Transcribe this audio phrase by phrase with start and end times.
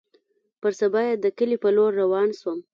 [0.61, 2.59] پر سبا يې د کلي په لور روان سوم.